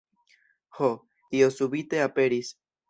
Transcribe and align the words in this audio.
Ho, 0.79 0.89
io 1.41 1.53
subite 1.61 2.05
aperis! 2.11 2.55